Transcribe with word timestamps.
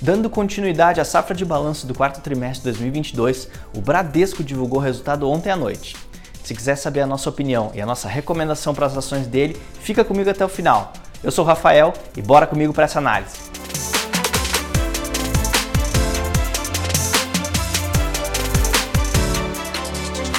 Dando 0.00 0.30
continuidade 0.30 1.00
à 1.00 1.04
safra 1.04 1.34
de 1.34 1.44
balanço 1.44 1.84
do 1.84 1.92
quarto 1.92 2.20
trimestre 2.20 2.60
de 2.60 2.78
2022, 2.78 3.48
o 3.76 3.80
Bradesco 3.80 4.44
divulgou 4.44 4.78
o 4.78 4.82
resultado 4.82 5.28
ontem 5.28 5.50
à 5.50 5.56
noite. 5.56 5.96
Se 6.44 6.54
quiser 6.54 6.76
saber 6.76 7.00
a 7.00 7.06
nossa 7.06 7.28
opinião 7.28 7.72
e 7.74 7.80
a 7.80 7.86
nossa 7.86 8.08
recomendação 8.08 8.72
para 8.72 8.86
as 8.86 8.96
ações 8.96 9.26
dele, 9.26 9.60
fica 9.80 10.04
comigo 10.04 10.30
até 10.30 10.44
o 10.44 10.48
final. 10.48 10.92
Eu 11.22 11.32
sou 11.32 11.44
o 11.44 11.48
Rafael 11.48 11.92
e 12.16 12.22
bora 12.22 12.46
comigo 12.46 12.72
para 12.72 12.84
essa 12.84 13.00
análise. 13.00 13.36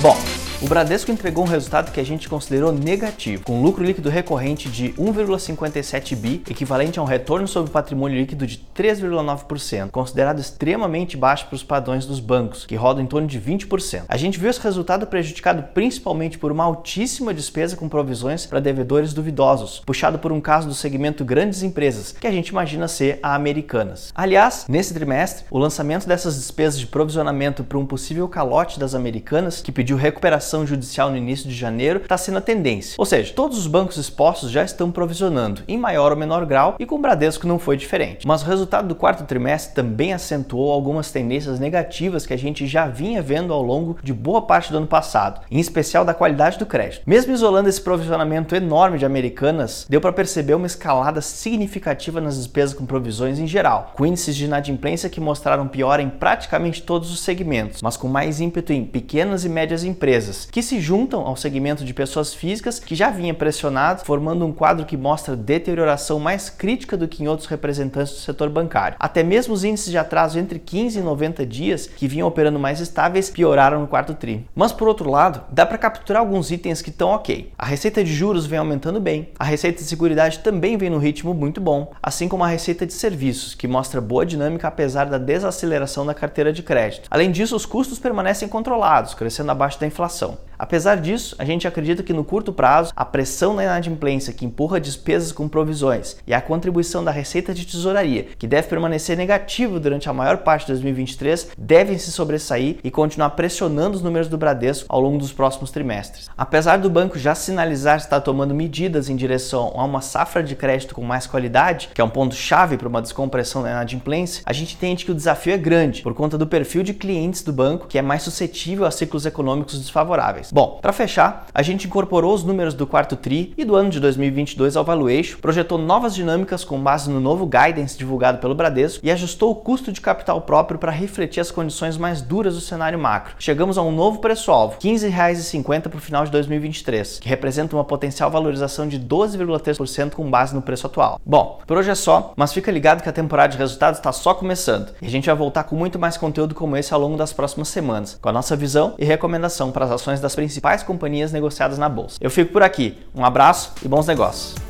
Bom, 0.00 0.16
o 0.62 0.68
Bradesco 0.68 1.10
entregou 1.10 1.44
um 1.44 1.48
resultado 1.48 1.90
que 1.90 1.98
a 1.98 2.04
gente 2.04 2.28
considerou 2.28 2.70
negativo, 2.70 3.44
com 3.44 3.62
lucro 3.62 3.82
líquido 3.82 4.10
recorrente 4.10 4.68
de 4.68 4.92
1,57 4.92 6.14
bi, 6.14 6.42
equivalente 6.50 6.98
a 6.98 7.02
um 7.02 7.06
retorno 7.06 7.48
sobre 7.48 7.70
patrimônio 7.70 8.18
líquido 8.18 8.46
de 8.46 8.58
3,9%, 8.76 9.90
considerado 9.90 10.38
extremamente 10.38 11.16
baixo 11.16 11.46
para 11.46 11.56
os 11.56 11.62
padrões 11.62 12.04
dos 12.04 12.20
bancos, 12.20 12.66
que 12.66 12.76
rodam 12.76 13.02
em 13.02 13.06
torno 13.06 13.26
de 13.26 13.40
20%. 13.40 14.02
A 14.06 14.16
gente 14.18 14.38
viu 14.38 14.50
esse 14.50 14.60
resultado 14.60 15.06
prejudicado 15.06 15.62
principalmente 15.72 16.38
por 16.38 16.52
uma 16.52 16.64
altíssima 16.64 17.32
despesa 17.32 17.74
com 17.74 17.88
provisões 17.88 18.44
para 18.44 18.60
devedores 18.60 19.14
duvidosos, 19.14 19.82
puxado 19.86 20.18
por 20.18 20.30
um 20.30 20.42
caso 20.42 20.68
do 20.68 20.74
segmento 20.74 21.24
grandes 21.24 21.62
empresas, 21.62 22.12
que 22.12 22.26
a 22.26 22.32
gente 22.32 22.48
imagina 22.48 22.86
ser 22.86 23.18
a 23.22 23.34
Americanas. 23.34 24.12
Aliás, 24.14 24.66
nesse 24.68 24.92
trimestre, 24.92 25.46
o 25.50 25.58
lançamento 25.58 26.06
dessas 26.06 26.36
despesas 26.36 26.78
de 26.78 26.86
provisionamento 26.86 27.64
para 27.64 27.78
um 27.78 27.86
possível 27.86 28.28
calote 28.28 28.78
das 28.78 28.94
Americanas, 28.94 29.62
que 29.62 29.72
pediu 29.72 29.96
recuperação 29.96 30.49
judicial 30.66 31.10
no 31.10 31.16
início 31.16 31.48
de 31.48 31.54
janeiro 31.54 32.00
está 32.02 32.16
sendo 32.16 32.38
a 32.38 32.40
tendência. 32.40 32.96
Ou 32.98 33.06
seja, 33.06 33.32
todos 33.32 33.58
os 33.58 33.66
bancos 33.66 33.96
expostos 33.96 34.50
já 34.50 34.64
estão 34.64 34.90
provisionando, 34.90 35.62
em 35.66 35.78
maior 35.78 36.12
ou 36.12 36.18
menor 36.18 36.44
grau, 36.44 36.76
e 36.78 36.86
com 36.86 36.96
o 36.96 37.00
Bradesco 37.00 37.46
não 37.46 37.58
foi 37.58 37.76
diferente. 37.76 38.26
Mas 38.26 38.42
o 38.42 38.46
resultado 38.46 38.88
do 38.88 38.94
quarto 38.94 39.24
trimestre 39.24 39.74
também 39.74 40.12
acentuou 40.12 40.72
algumas 40.72 41.10
tendências 41.10 41.58
negativas 41.58 42.26
que 42.26 42.34
a 42.34 42.38
gente 42.38 42.66
já 42.66 42.86
vinha 42.86 43.22
vendo 43.22 43.52
ao 43.52 43.62
longo 43.62 43.98
de 44.02 44.12
boa 44.12 44.42
parte 44.42 44.70
do 44.70 44.78
ano 44.78 44.86
passado, 44.86 45.40
em 45.50 45.58
especial 45.58 46.04
da 46.04 46.14
qualidade 46.14 46.58
do 46.58 46.66
crédito. 46.66 47.02
Mesmo 47.06 47.32
isolando 47.32 47.68
esse 47.68 47.80
provisionamento 47.80 48.54
enorme 48.54 48.98
de 48.98 49.06
americanas, 49.06 49.86
deu 49.88 50.00
para 50.00 50.12
perceber 50.12 50.54
uma 50.54 50.66
escalada 50.66 51.20
significativa 51.20 52.20
nas 52.20 52.36
despesas 52.36 52.74
com 52.74 52.86
provisões 52.86 53.38
em 53.38 53.46
geral, 53.46 53.92
com 53.94 54.06
índices 54.06 54.36
de 54.36 54.44
inadimplência 54.44 55.08
que 55.08 55.20
mostraram 55.20 55.68
pior 55.68 56.00
em 56.00 56.08
praticamente 56.08 56.82
todos 56.82 57.10
os 57.10 57.20
segmentos, 57.20 57.82
mas 57.82 57.96
com 57.96 58.08
mais 58.08 58.40
ímpeto 58.40 58.72
em 58.72 58.84
pequenas 58.84 59.44
e 59.44 59.48
médias 59.48 59.84
empresas, 59.84 60.39
que 60.46 60.62
se 60.62 60.80
juntam 60.80 61.26
ao 61.26 61.36
segmento 61.36 61.84
de 61.84 61.94
pessoas 61.94 62.34
físicas 62.34 62.78
que 62.78 62.94
já 62.94 63.10
vinha 63.10 63.34
pressionado, 63.34 64.04
formando 64.04 64.46
um 64.46 64.52
quadro 64.52 64.86
que 64.86 64.96
mostra 64.96 65.36
deterioração 65.36 66.18
mais 66.18 66.48
crítica 66.48 66.96
do 66.96 67.08
que 67.08 67.22
em 67.22 67.28
outros 67.28 67.48
representantes 67.48 68.12
do 68.12 68.18
setor 68.20 68.48
bancário. 68.48 68.96
Até 68.98 69.22
mesmo 69.22 69.54
os 69.54 69.64
índices 69.64 69.90
de 69.90 69.98
atraso 69.98 70.38
entre 70.38 70.58
15 70.58 70.98
e 70.98 71.02
90 71.02 71.46
dias, 71.46 71.86
que 71.86 72.08
vinham 72.08 72.28
operando 72.28 72.58
mais 72.58 72.80
estáveis, 72.80 73.30
pioraram 73.30 73.80
no 73.80 73.86
quarto 73.86 74.14
tri. 74.14 74.46
Mas 74.54 74.72
por 74.72 74.88
outro 74.88 75.10
lado, 75.10 75.42
dá 75.50 75.66
para 75.66 75.78
capturar 75.78 76.20
alguns 76.20 76.50
itens 76.50 76.82
que 76.82 76.90
estão 76.90 77.10
ok. 77.10 77.52
A 77.58 77.66
receita 77.66 78.02
de 78.04 78.12
juros 78.12 78.46
vem 78.46 78.58
aumentando 78.58 79.00
bem, 79.00 79.30
a 79.38 79.44
receita 79.44 79.82
de 79.82 79.88
seguridade 79.88 80.38
também 80.40 80.76
vem 80.76 80.90
no 80.90 80.98
ritmo 80.98 81.34
muito 81.34 81.60
bom, 81.60 81.92
assim 82.02 82.28
como 82.28 82.44
a 82.44 82.48
receita 82.48 82.86
de 82.86 82.92
serviços, 82.92 83.54
que 83.54 83.68
mostra 83.68 84.00
boa 84.00 84.24
dinâmica 84.24 84.68
apesar 84.68 85.06
da 85.06 85.18
desaceleração 85.18 86.06
da 86.06 86.14
carteira 86.14 86.52
de 86.52 86.62
crédito. 86.62 87.08
Além 87.10 87.30
disso, 87.30 87.56
os 87.56 87.66
custos 87.66 87.98
permanecem 87.98 88.48
controlados, 88.48 89.14
crescendo 89.14 89.50
abaixo 89.50 89.80
da 89.80 89.86
inflação. 89.86 90.29
so. 90.30 90.49
Apesar 90.60 90.96
disso, 90.96 91.34
a 91.38 91.44
gente 91.46 91.66
acredita 91.66 92.02
que 92.02 92.12
no 92.12 92.22
curto 92.22 92.52
prazo, 92.52 92.92
a 92.94 93.02
pressão 93.02 93.54
na 93.54 93.64
inadimplência 93.64 94.34
que 94.34 94.44
empurra 94.44 94.78
despesas 94.78 95.32
com 95.32 95.48
provisões 95.48 96.18
e 96.26 96.34
a 96.34 96.40
contribuição 96.42 97.02
da 97.02 97.10
receita 97.10 97.54
de 97.54 97.64
tesouraria, 97.64 98.26
que 98.38 98.46
deve 98.46 98.68
permanecer 98.68 99.16
negativo 99.16 99.80
durante 99.80 100.10
a 100.10 100.12
maior 100.12 100.36
parte 100.36 100.66
de 100.66 100.72
2023, 100.72 101.52
devem 101.56 101.96
se 101.96 102.12
sobressair 102.12 102.76
e 102.84 102.90
continuar 102.90 103.30
pressionando 103.30 103.96
os 103.96 104.02
números 104.02 104.28
do 104.28 104.36
Bradesco 104.36 104.84
ao 104.90 105.00
longo 105.00 105.16
dos 105.16 105.32
próximos 105.32 105.70
trimestres. 105.70 106.28
Apesar 106.36 106.76
do 106.76 106.90
banco 106.90 107.18
já 107.18 107.34
sinalizar 107.34 107.96
estar 107.96 108.20
tomando 108.20 108.54
medidas 108.54 109.08
em 109.08 109.16
direção 109.16 109.72
a 109.74 109.82
uma 109.82 110.02
safra 110.02 110.42
de 110.42 110.54
crédito 110.54 110.94
com 110.94 111.02
mais 111.02 111.26
qualidade, 111.26 111.88
que 111.94 112.02
é 112.02 112.04
um 112.04 112.10
ponto 112.10 112.34
chave 112.34 112.76
para 112.76 112.86
uma 112.86 113.00
descompressão 113.00 113.62
da 113.62 113.70
inadimplência, 113.70 114.42
a 114.44 114.52
gente 114.52 114.74
entende 114.74 115.06
que 115.06 115.10
o 115.10 115.14
desafio 115.14 115.54
é 115.54 115.58
grande 115.58 116.02
por 116.02 116.12
conta 116.12 116.36
do 116.36 116.46
perfil 116.46 116.82
de 116.82 116.92
clientes 116.92 117.42
do 117.42 117.50
banco, 117.50 117.86
que 117.86 117.96
é 117.96 118.02
mais 118.02 118.22
suscetível 118.22 118.84
a 118.84 118.90
ciclos 118.90 119.24
econômicos 119.24 119.78
desfavoráveis 119.78 120.49
Bom, 120.52 120.80
para 120.82 120.92
fechar, 120.92 121.46
a 121.54 121.62
gente 121.62 121.86
incorporou 121.86 122.34
os 122.34 122.42
números 122.42 122.74
do 122.74 122.84
quarto 122.84 123.14
TRI 123.14 123.54
e 123.56 123.64
do 123.64 123.76
ano 123.76 123.88
de 123.88 124.00
2022 124.00 124.76
ao 124.76 124.84
valuation, 124.84 125.38
projetou 125.38 125.78
novas 125.78 126.12
dinâmicas 126.12 126.64
com 126.64 126.80
base 126.80 127.08
no 127.08 127.20
novo 127.20 127.46
guidance 127.46 127.96
divulgado 127.96 128.38
pelo 128.38 128.54
Bradesco 128.54 129.06
e 129.06 129.12
ajustou 129.12 129.52
o 129.52 129.54
custo 129.54 129.92
de 129.92 130.00
capital 130.00 130.40
próprio 130.40 130.78
para 130.78 130.90
refletir 130.90 131.40
as 131.40 131.52
condições 131.52 131.96
mais 131.96 132.20
duras 132.20 132.56
do 132.56 132.60
cenário 132.60 132.98
macro. 132.98 133.36
Chegamos 133.38 133.78
a 133.78 133.82
um 133.82 133.92
novo 133.92 134.18
preço-alvo, 134.18 134.76
R$ 134.82 134.90
15,50 134.90 135.82
para 135.82 135.96
o 135.96 136.00
final 136.00 136.24
de 136.24 136.32
2023, 136.32 137.20
que 137.20 137.28
representa 137.28 137.76
uma 137.76 137.84
potencial 137.84 138.28
valorização 138.28 138.88
de 138.88 138.98
12,3% 138.98 140.14
com 140.14 140.28
base 140.28 140.52
no 140.52 140.62
preço 140.62 140.88
atual. 140.88 141.20
Bom, 141.24 141.60
por 141.64 141.76
hoje 141.76 141.90
é 141.90 141.94
só, 141.94 142.32
mas 142.34 142.52
fica 142.52 142.72
ligado 142.72 143.04
que 143.04 143.08
a 143.08 143.12
temporada 143.12 143.52
de 143.52 143.58
resultados 143.58 144.00
está 144.00 144.10
só 144.10 144.34
começando 144.34 144.92
e 145.00 145.06
a 145.06 145.10
gente 145.10 145.26
vai 145.26 145.36
voltar 145.36 145.62
com 145.62 145.76
muito 145.76 145.96
mais 145.96 146.16
conteúdo 146.16 146.56
como 146.56 146.76
esse 146.76 146.92
ao 146.92 147.00
longo 147.00 147.16
das 147.16 147.32
próximas 147.32 147.68
semanas, 147.68 148.18
com 148.20 148.28
a 148.28 148.32
nossa 148.32 148.56
visão 148.56 148.94
e 148.98 149.04
recomendação 149.04 149.70
para 149.70 149.84
as 149.84 149.92
ações 149.92 150.20
das 150.20 150.39
principais 150.40 150.82
companhias 150.82 151.32
negociadas 151.32 151.76
na 151.76 151.86
bolsa. 151.86 152.16
Eu 152.18 152.30
fico 152.30 152.50
por 152.50 152.62
aqui. 152.62 152.96
Um 153.14 153.26
abraço 153.26 153.74
e 153.84 153.88
bons 153.88 154.06
negócios. 154.06 154.69